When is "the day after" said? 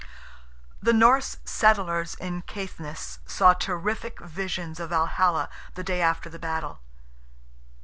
5.75-6.27